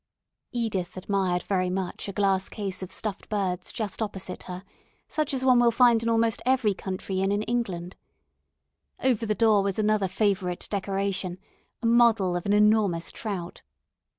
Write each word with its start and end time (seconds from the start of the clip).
Edith 0.51 0.97
admired 0.97 1.43
very 1.43 1.69
much 1.69 2.07
a 2.09 2.11
glass 2.11 2.49
case 2.49 2.81
of 2.81 2.91
stuffed 2.91 3.29
birds 3.29 3.71
just 3.71 4.01
opposite 4.01 4.41
her, 4.49 4.63
such 5.07 5.31
as 5.31 5.45
one 5.45 5.59
will 5.59 5.69
find 5.69 6.01
in 6.01 6.09
almost 6.09 6.41
every 6.43 6.73
country 6.73 7.19
inn 7.21 7.31
in 7.31 7.43
England. 7.43 7.97
Over 9.03 9.27
the 9.27 9.35
door 9.35 9.61
was 9.61 9.77
another 9.77 10.07
favourite 10.07 10.65
decoration, 10.71 11.37
a 11.83 11.85
model 11.85 12.35
of 12.35 12.47
an 12.47 12.53
enormous 12.53 13.11
trout. 13.11 13.61